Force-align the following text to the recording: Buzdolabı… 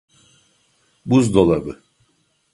Buzdolabı… 1.05 1.79